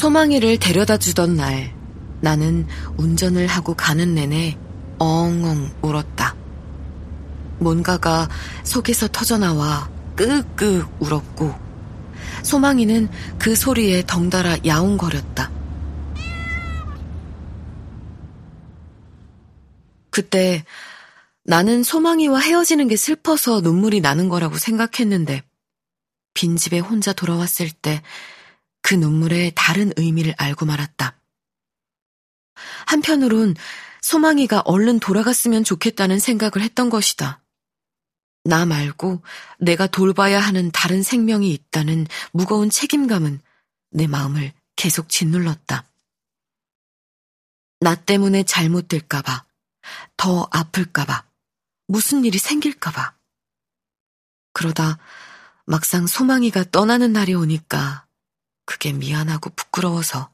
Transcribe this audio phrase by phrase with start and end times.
[0.00, 1.76] 소망이를 데려다 주던 날,
[2.22, 2.66] 나는
[2.96, 4.56] 운전을 하고 가는 내내
[4.98, 6.34] 엉엉 울었다.
[7.58, 8.26] 뭔가가
[8.64, 11.54] 속에서 터져나와 끄끄 울었고,
[12.42, 15.50] 소망이는 그 소리에 덩달아 야옹거렸다.
[20.08, 20.64] 그때
[21.44, 25.42] 나는 소망이와 헤어지는 게 슬퍼서 눈물이 나는 거라고 생각했는데,
[26.32, 28.00] 빈집에 혼자 돌아왔을 때
[28.82, 31.20] 그 눈물의 다른 의미를 알고 말았다.
[32.86, 33.54] 한편으론
[34.02, 37.42] 소망이가 얼른 돌아갔으면 좋겠다는 생각을 했던 것이다.
[38.44, 39.22] 나 말고
[39.58, 43.40] 내가 돌봐야 하는 다른 생명이 있다는 무거운 책임감은
[43.90, 45.86] 내 마음을 계속 짓눌렀다.
[47.80, 49.44] 나 때문에 잘못될까봐,
[50.16, 51.24] 더 아플까봐,
[51.86, 53.14] 무슨 일이 생길까봐.
[54.52, 54.98] 그러다
[55.66, 58.06] 막상 소망이가 떠나는 날이 오니까
[58.70, 60.32] 그게 미안하고 부끄러워서,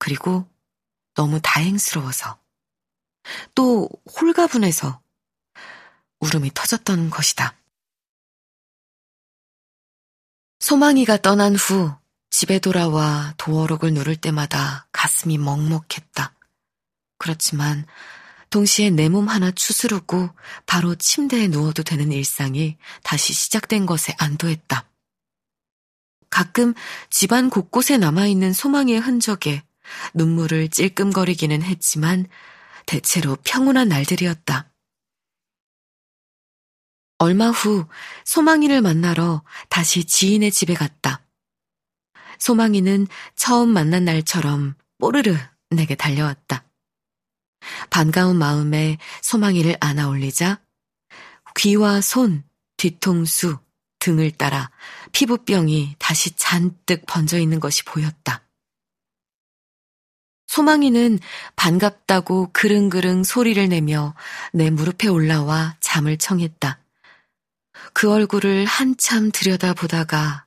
[0.00, 0.50] 그리고
[1.14, 2.36] 너무 다행스러워서,
[3.54, 3.88] 또
[4.20, 5.00] 홀가분해서
[6.18, 7.56] 울음이 터졌던 것이다.
[10.58, 11.94] 소망이가 떠난 후
[12.30, 16.34] 집에 돌아와 도어록을 누를 때마다 가슴이 먹먹했다.
[17.16, 17.86] 그렇지만
[18.50, 20.30] 동시에 내 몸 하나 추스르고
[20.66, 24.84] 바로 침대에 누워도 되는 일상이 다시 시작된 것에 안도했다.
[26.38, 26.72] 가끔
[27.10, 29.64] 집안 곳곳에 남아있는 소망의 흔적에
[30.14, 32.28] 눈물을 찔끔거리기는 했지만
[32.86, 34.70] 대체로 평온한 날들이었다.
[37.18, 37.88] 얼마 후
[38.24, 41.26] 소망이를 만나러 다시 지인의 집에 갔다.
[42.38, 45.36] 소망이는 처음 만난 날처럼 뽀르르
[45.70, 46.62] 내게 달려왔다.
[47.90, 50.60] 반가운 마음에 소망이를 안아 올리자
[51.56, 52.44] 귀와 손,
[52.76, 53.58] 뒤통수,
[53.98, 54.70] 등을 따라
[55.12, 58.42] 피부병이 다시 잔뜩 번져 있는 것이 보였다.
[60.46, 61.18] 소망이는
[61.56, 64.14] 반갑다고 그릉그릉 소리를 내며
[64.52, 66.80] 내 무릎에 올라와 잠을 청했다.
[67.92, 70.46] 그 얼굴을 한참 들여다보다가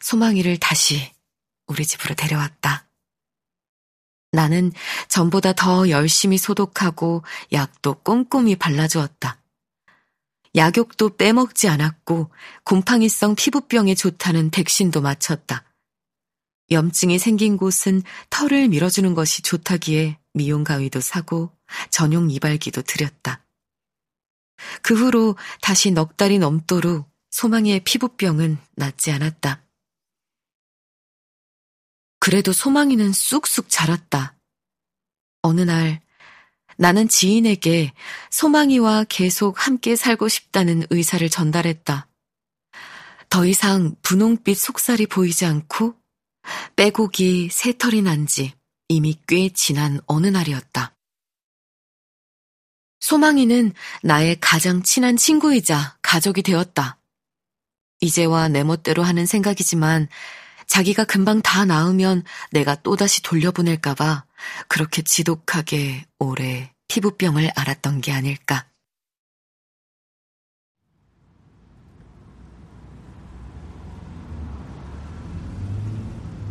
[0.00, 1.12] 소망이를 다시
[1.66, 2.86] 우리 집으로 데려왔다.
[4.32, 4.72] 나는
[5.08, 9.40] 전보다 더 열심히 소독하고 약도 꼼꼼히 발라주었다.
[10.58, 12.30] 약욕도 빼먹지 않았고
[12.64, 15.64] 곰팡이성 피부병에 좋다는 백신도 맞췄다.
[16.72, 21.56] 염증이 생긴 곳은 털을 밀어주는 것이 좋다기에 미용 가위도 사고
[21.90, 23.46] 전용 이발기도 들였다.
[24.82, 29.62] 그 후로 다시 넉 달이 넘도록 소망이의 피부병은 낫지 않았다.
[32.18, 34.36] 그래도 소망이는 쑥쑥 자랐다.
[35.42, 36.00] 어느 날
[36.78, 37.92] 나는 지인에게
[38.30, 42.08] 소망이와 계속 함께 살고 싶다는 의사를 전달했다.
[43.28, 45.94] 더 이상 분홍빛 속살이 보이지 않고
[46.76, 48.54] 빼곡이 새털이 난 지
[48.88, 50.94] 이미 꽤 지난 어느 날이었다.
[53.00, 56.98] 소망이는 나의 가장 친한 친구이자 가족이 되었다.
[58.00, 60.08] 이제와 내 멋대로 하는 생각이지만
[60.68, 64.24] 자기가 금방 다 나으면 내가 또다시 돌려보낼까봐
[64.68, 68.66] 그렇게 지독하게 오래 피부병을 앓았던 게 아닐까.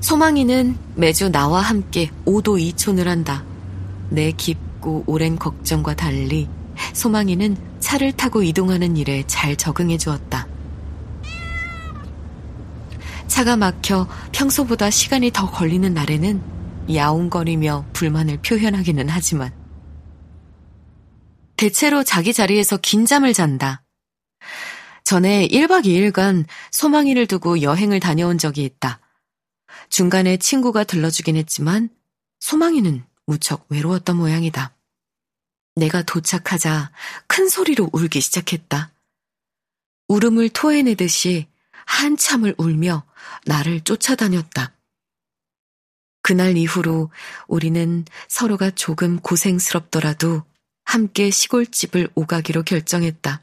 [0.00, 3.44] 소망이는 매주 나와 함께 5도 2촌을 한다.
[4.10, 6.48] 내 깊고 오랜 걱정과 달리
[6.92, 10.51] 소망이는 차를 타고 이동하는 일에 잘 적응해 주었다.
[13.42, 19.52] 차가 막혀 평소보다 시간이 더 걸리는 날에는 야옹거리며 불만을 표현하기는 하지만
[21.56, 23.82] 대체로 자기 자리에서 긴 잠을 잔다.
[25.02, 29.00] 전에 1박 2일간 소망이를 두고 여행을 다녀온 적이 있다.
[29.88, 31.88] 중간에 친구가 들러주긴 했지만
[32.38, 34.72] 소망이는 무척 외로웠던 모양이다.
[35.74, 36.92] 내가 도착하자
[37.26, 38.92] 큰 소리로 울기 시작했다.
[40.06, 41.48] 울음을 토해내듯이
[41.86, 43.04] 한참을 울며
[43.46, 44.72] 나를 쫓아다녔다.
[46.22, 47.10] 그날 이후로
[47.48, 50.44] 우리는 서로가 조금 고생스럽더라도
[50.84, 53.42] 함께 시골집을 오가기로 결정했다.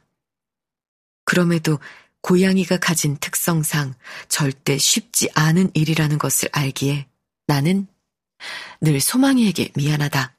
[1.26, 1.80] 그럼에도
[2.22, 3.96] 고양이가 가진 특성상
[4.28, 7.08] 절대 쉽지 않은 일이라는 것을 알기에
[7.48, 7.88] 나는
[8.82, 10.36] 늘 소망이에게 미안하다.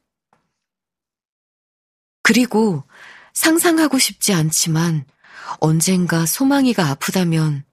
[2.23, 2.85] 그리고
[3.32, 5.05] 상상하고 싶지 않지만
[5.58, 7.64] 언젠가 소망이가 아프다면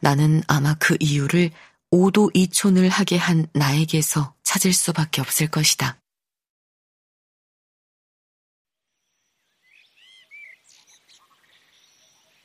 [0.00, 1.50] 나는 아마 그 이유를
[1.90, 5.98] 오도 이촌을 하게 한 나에게서 찾을 수밖에 없을 것이다.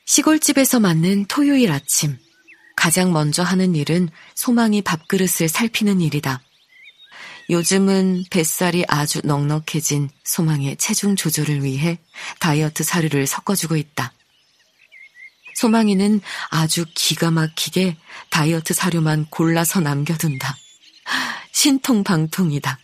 [0.06, 2.18] 시골집에서 맞는 토요일 아침,
[2.76, 6.42] 가장 먼저 하는 일은 소망이 밥그릇을 살피는 일이다.
[7.48, 11.98] 요즘은 뱃살이 아주 넉넉해진 소망의 체중 조절을 위해
[12.40, 14.12] 다이어트 사료를 섞어주고 있다.
[15.54, 16.20] 소망이는
[16.50, 17.96] 아주 기가 막히게
[18.30, 20.56] 다이어트 사료만 골라서 남겨둔다.
[21.52, 22.78] 신통방통이다.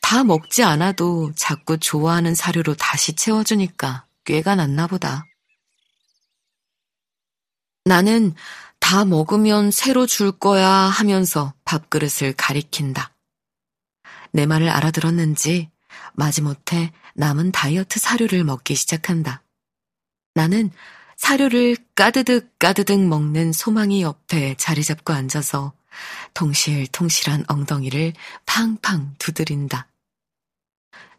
[0.00, 5.26] 다 먹지 않아도 자꾸 좋아하는 사료로 다시 채워주니까 꾀가 났나 보다.
[7.84, 8.34] 나는
[8.78, 13.14] 다 먹으면 새로 줄 거야 하면서 밥그릇을 가리킨다.
[14.32, 15.70] 내 말을 알아들었는지
[16.14, 19.42] 마지못해 남은 다이어트 사료를 먹기 시작한다.
[20.34, 20.70] 나는
[21.16, 25.72] 사료를 까드득 까드득 먹는 소망이 옆에 자리 잡고 앉아서
[26.34, 28.12] 통실통실한 엉덩이를
[28.46, 29.88] 팡팡 두드린다.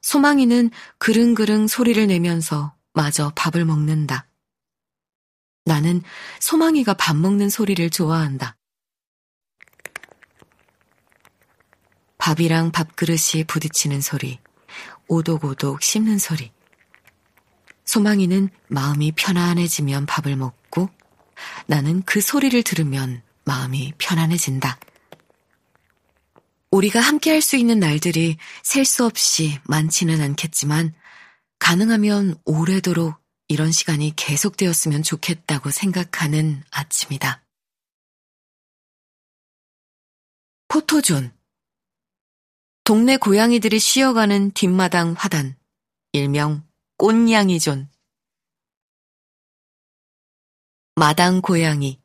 [0.01, 4.27] 소망이는 그릉그릉 소리를 내면서 마저 밥을 먹는다.
[5.65, 6.01] 나는
[6.39, 8.57] 소망이가 밥 먹는 소리를 좋아한다.
[12.17, 14.39] 밥이랑 밥그릇이 부딪히는 소리,
[15.07, 16.51] 오독오독 씹는 소리.
[17.85, 20.89] 소망이는 마음이 편안해지면 밥을 먹고
[21.67, 24.79] 나는 그 소리를 들으면 마음이 편안해진다.
[26.71, 30.93] 우리가 함께 할 수 있는 날들이 셀 수 없이 많지는 않겠지만
[31.59, 33.15] 가능하면 오래도록
[33.47, 37.43] 이런 시간이 계속되었으면 좋겠다고 생각하는 아침이다.
[40.67, 41.31] 포토존
[42.83, 45.55] 동네 고양이들이 쉬어가는 뒷마당 화단
[46.11, 46.65] 일명
[46.97, 47.89] 꽃냥이 존
[50.95, 51.99] 마당 고양이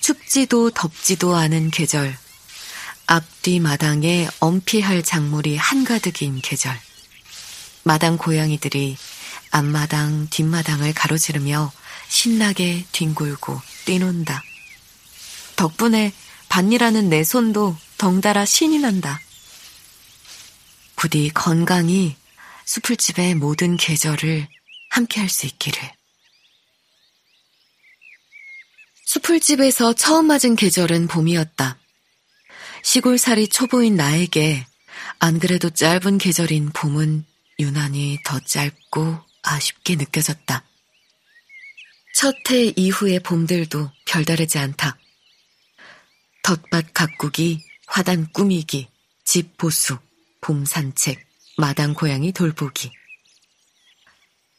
[0.00, 2.16] 춥지도 덥지도 않은 계절
[3.06, 6.78] 앞뒤 마당에 엄피할 작물이 한가득인 계절.
[7.82, 8.96] 마당 고양이들이
[9.50, 11.70] 앞마당, 뒷마당을 가로지르며
[12.08, 14.42] 신나게 뒹굴고 뛰논다.
[15.56, 16.12] 덕분에
[16.48, 19.20] 밭일하는 내 손도 덩달아 신이 난다.
[20.96, 22.16] 부디 건강히
[22.64, 24.48] 수풀집의 모든 계절을
[24.90, 25.80] 함께 할 수 있기를.
[29.06, 31.78] 수풀집에서 처음 맞은 계절은 봄이었다.
[32.82, 34.66] 시골살이 초보인 나에게
[35.18, 37.24] 안 그래도 짧은 계절인 봄은
[37.58, 40.64] 유난히 더 짧고 아쉽게 느껴졌다.
[42.16, 44.96] 첫 해 이후의 봄들도 별다르지 않다.
[46.42, 47.62] 텃밭 가꾸기,
[47.94, 48.88] 화단 꾸미기,
[49.24, 49.96] 집 보수,
[50.40, 51.24] 봄 산책,
[51.56, 52.90] 마당 고양이 돌보기.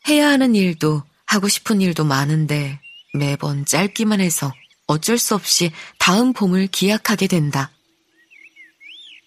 [0.07, 2.79] 해야 하는 일도 하고 싶은 일도 많은데
[3.13, 4.53] 매번 짧기만 해서
[4.87, 7.71] 어쩔 수 없이 다음 봄을 기약하게 된다.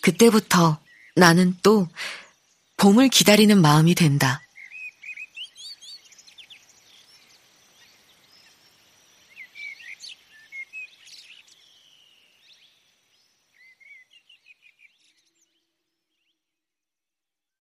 [0.00, 0.78] 그때부터
[1.14, 1.87] 나는 또
[2.78, 4.40] 봄을 기다리는 마음이 된다.